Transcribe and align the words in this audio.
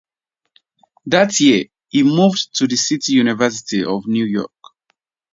That 1.05 1.39
year, 1.39 1.65
he 1.89 2.01
moved 2.01 2.55
to 2.55 2.65
the 2.67 2.75
City 2.75 3.13
University 3.13 3.85
of 3.85 4.07
New 4.07 4.25
York. 4.25 4.49